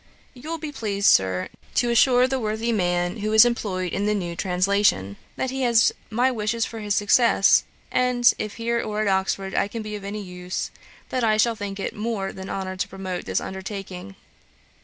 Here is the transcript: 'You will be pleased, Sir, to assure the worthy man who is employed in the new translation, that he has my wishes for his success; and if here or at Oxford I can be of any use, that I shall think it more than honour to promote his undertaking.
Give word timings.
'You 0.33 0.49
will 0.49 0.57
be 0.57 0.71
pleased, 0.71 1.07
Sir, 1.09 1.49
to 1.75 1.91
assure 1.91 2.27
the 2.27 2.39
worthy 2.39 2.71
man 2.71 3.17
who 3.17 3.31
is 3.33 3.45
employed 3.45 3.93
in 3.93 4.07
the 4.07 4.15
new 4.15 4.35
translation, 4.35 5.15
that 5.35 5.51
he 5.51 5.61
has 5.61 5.93
my 6.09 6.31
wishes 6.31 6.65
for 6.65 6.79
his 6.79 6.95
success; 6.95 7.65
and 7.91 8.33
if 8.39 8.55
here 8.55 8.81
or 8.81 9.01
at 9.01 9.07
Oxford 9.07 9.53
I 9.53 9.67
can 9.67 9.83
be 9.83 9.95
of 9.95 10.03
any 10.03 10.23
use, 10.23 10.71
that 11.09 11.23
I 11.23 11.37
shall 11.37 11.53
think 11.55 11.79
it 11.79 11.95
more 11.95 12.33
than 12.33 12.49
honour 12.49 12.75
to 12.77 12.87
promote 12.87 13.27
his 13.27 13.39
undertaking. 13.39 14.15